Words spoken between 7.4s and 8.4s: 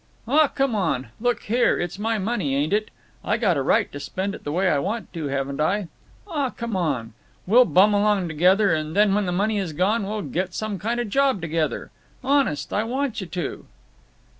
We'll bum along